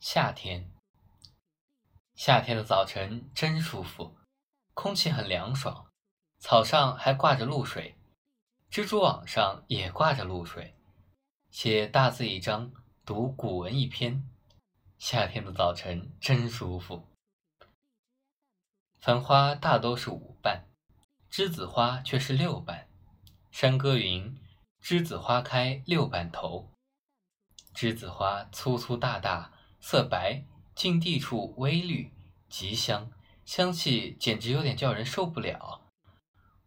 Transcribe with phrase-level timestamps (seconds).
[0.00, 0.70] 夏天，
[2.14, 4.16] 夏天的早晨真舒服，
[4.72, 5.90] 空气很凉爽，
[6.38, 7.98] 草上还挂着露水，
[8.70, 10.76] 蜘蛛网上也挂着露水。
[11.50, 12.72] 写大字一张，
[13.04, 14.24] 读古文一篇，
[14.98, 17.08] 夏天的早晨真舒服。
[19.00, 20.68] 繁花大都是五瓣，
[21.28, 22.88] 栀子花却是六瓣。
[23.50, 24.40] 山歌云
[24.80, 26.70] ：“栀子花开六瓣头。”
[27.74, 29.57] 栀子花粗粗大大。
[29.80, 32.12] 色白，近地处微绿，
[32.48, 33.10] 极香，
[33.44, 35.80] 香气简直有点叫人受不了。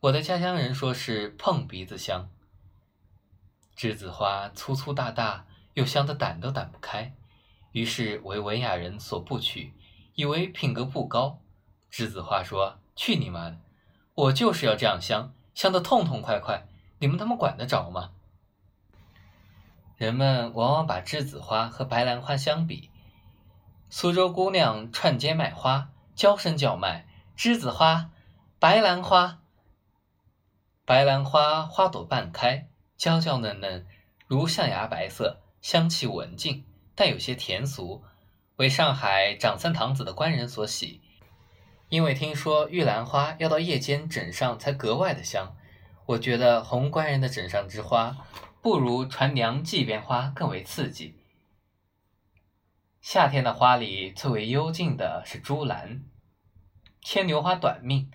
[0.00, 2.30] 我的家乡人说是碰鼻子香。
[3.76, 7.14] 栀子花粗粗大大，又香得掸都掸不开，
[7.72, 9.72] 于是为文雅人所不取，
[10.14, 11.40] 以为品格不高。
[11.90, 13.58] 栀子花说：“去你妈的！
[14.14, 16.68] 我就是要这样香，香得痛痛快快，
[16.98, 18.12] 你们他妈管得着吗？”
[19.96, 22.90] 人们往往把栀子花和白兰花相比。
[23.90, 27.06] 苏州姑娘串街卖花，娇声叫卖
[27.38, 28.10] ：“栀子花，
[28.58, 29.38] 白兰花。”
[30.84, 33.86] 白兰花花朵半开，娇娇嫩嫩，
[34.26, 36.64] 如象牙白色，香气文静，
[36.94, 38.04] 但有些甜俗，
[38.56, 41.00] 为上海长三堂子的官人所喜。
[41.88, 45.56] 因为听说玉兰花要到夜间枕上才格外的香，
[46.04, 48.18] 我觉得红官人的枕上之花，
[48.60, 51.17] 不如传娘祭边花更为刺激。
[53.10, 56.02] 夏天的花里最为幽静的是朱兰。
[57.00, 58.10] 牵牛花短命，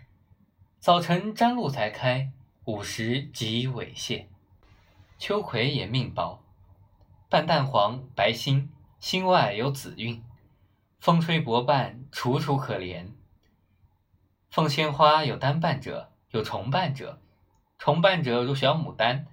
[0.79, 2.31] 早晨沾露才开，
[2.65, 4.29] 午时即萎谢。
[5.17, 6.43] 秋葵也命薄，
[7.27, 10.23] 半淡黄，白心，心外有紫韵。
[10.99, 13.07] 风吹薄瓣，楚楚可怜。
[14.51, 17.19] 凤仙花有单瓣者，有重瓣者。
[17.79, 19.25] 重瓣者如小牡丹。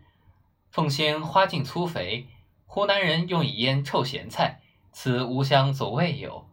[0.71, 2.29] 凤仙花茎粗肥，
[2.65, 4.60] 湖南人用以腌臭咸菜。
[4.93, 6.49] 此吾乡所未有。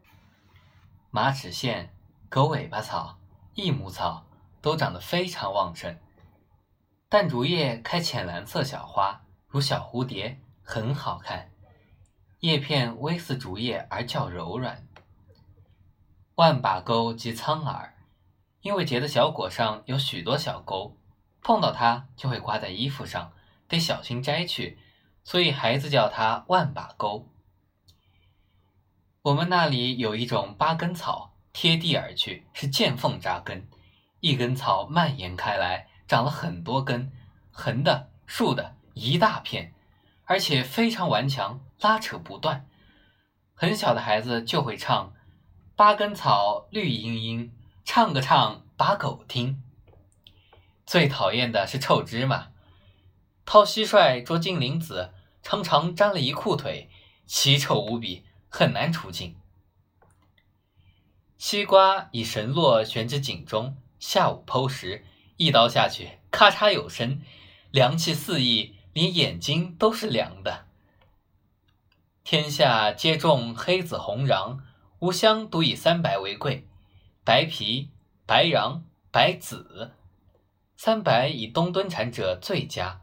[1.09, 1.89] 马齿苋、
[2.29, 3.17] 狗尾巴草、
[3.53, 4.25] 益母草
[4.61, 5.97] 都长得非常旺盛。
[7.09, 11.51] 淡竹叶开浅蓝色小花，如小蝴蝶，很好看。
[12.41, 14.85] 叶片微似竹叶而较柔软。
[16.35, 17.95] 万把钩即苍耳，
[18.61, 20.95] 因为结的小果上有许多小钩，
[21.41, 23.31] 碰到它就会挂在衣服上，
[23.67, 24.77] 得小心摘去，
[25.23, 27.27] 所以孩子叫它万把钩。
[29.27, 33.67] 我们那里有一种八根草，贴地而去，是见缝扎根，
[34.21, 37.11] 一根草蔓延开来，长了很多根，
[37.51, 39.73] 横的、竖的，一大片，
[40.23, 42.69] 而且非常顽强，拉扯不断。
[43.53, 45.11] 很小的孩子就会唱
[45.75, 47.51] ：“八根草绿茵茵，
[47.83, 49.61] 唱个唱把狗听。”
[50.87, 52.47] 最讨厌的是臭芝麻，
[53.45, 56.89] 掏蟋蟀捉金铃子，常常沾了一裤腿，
[57.25, 58.23] 奇臭无比。
[58.49, 59.35] 很难除尽。
[61.37, 67.21] 西瓜以绳络悬至井中，下午剖食，一刀下去，咔嚓有声，
[67.71, 70.65] 凉气四溢，连眼睛都是凉的。
[72.23, 74.59] 天下皆种黑子红瓤，
[74.99, 76.67] 吾乡独以三白为贵：
[77.23, 77.91] 白皮、
[78.25, 78.81] 白瓤、
[79.11, 79.93] 白籽。
[80.75, 83.01] 三白以冬蹲产者最佳。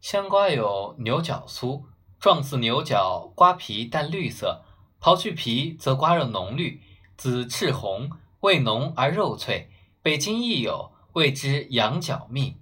[0.00, 1.84] 香瓜有牛角酥。
[2.24, 4.64] 状似牛角，瓜皮淡绿色，
[4.98, 6.80] 刨去皮则瓜肉浓绿，
[7.18, 9.68] 紫赤红，味浓而肉脆。
[10.00, 12.56] 北京亦有，谓之羊角蜜。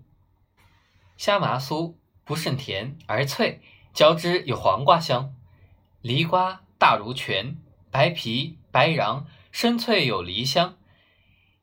[1.16, 3.62] 虾麻酥不甚甜而脆，
[3.94, 5.32] 嚼之有黄瓜香。
[6.00, 7.56] 梨瓜大如拳，
[7.92, 10.74] 白皮白瓤，深脆有梨香。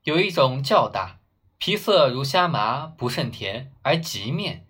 [0.03, 1.19] 有一种较大，
[1.57, 4.65] 皮色如虾麻，不甚甜而极面，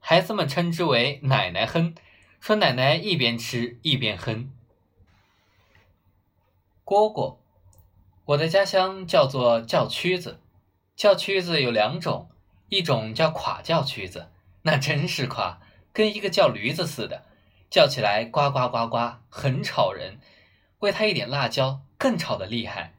[0.00, 1.94] 孩子们称之为奶奶哼。
[2.40, 4.50] 说奶奶一边吃一边哼。
[6.86, 7.36] 蝈蝈，
[8.24, 10.40] 我的家乡叫做叫蛐子，
[10.96, 12.30] 叫蛐子有两种，
[12.70, 14.30] 一种叫垮叫蛐子，
[14.62, 15.60] 那真是垮，
[15.92, 17.26] 跟一个叫驴子似的，
[17.68, 20.18] 叫起来呱呱呱呱，很吵人。
[20.78, 22.94] 喂它一点辣椒，更吵得厉害。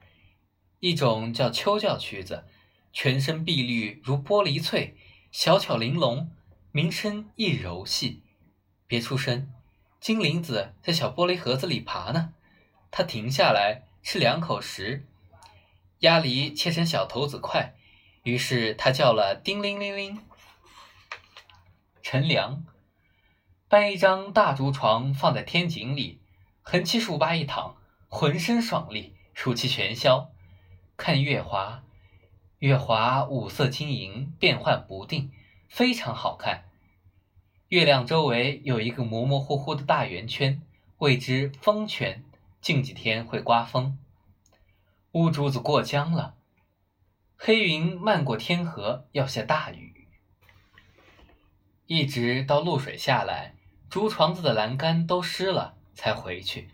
[0.79, 2.45] 一种叫秋叫蛐子，
[2.93, 4.95] 全身碧绿如玻璃翠，
[5.31, 6.29] 小巧玲珑，
[6.71, 8.21] 鸣声亦柔细。
[8.91, 9.49] 别出声，
[10.01, 12.33] 金铃子在小玻璃盒子里爬呢。
[12.91, 15.07] 他停下来吃两口时，
[15.99, 17.73] 鸭梨切成小头子块，
[18.23, 20.19] 于是他叫了叮铃铃铃。
[22.03, 22.65] 乘凉，
[23.69, 26.19] 搬一张大竹床放在天井里，
[26.61, 27.77] 横七竖八一躺，
[28.09, 30.29] 浑身爽利，暑气全消。
[30.97, 31.81] 看月华，
[32.59, 35.31] 月华五色晶莹，变幻不定，
[35.69, 36.65] 非常好看。
[37.71, 40.61] 月亮周围有一个模模糊糊的大圆圈，
[40.97, 42.21] 谓之风泉，
[42.59, 43.97] 近几天会刮风。
[45.13, 46.35] 乌珠子过江了，
[47.37, 50.05] 黑云漫过天河，要下大雨。
[51.85, 53.55] 一直到露水下来，
[53.89, 56.67] 竹床子的栏杆都湿了，才回去。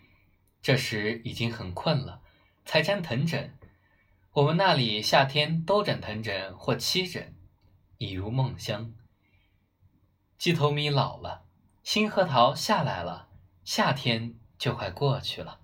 [0.60, 2.22] 这时已经很困了，
[2.64, 3.56] 才沾藤枕。
[4.32, 7.32] 我们那里夏天都枕藤枕或七枕，
[7.98, 8.92] 已如梦乡。
[10.38, 11.42] 鸡头米老了，
[11.82, 13.26] 新核桃下来了，
[13.64, 15.58] 夏天就快过去了。